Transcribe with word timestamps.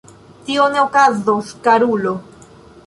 Tio 0.47 0.63
ne 0.77 0.81
okazos, 0.85 1.53
karulo. 1.69 2.17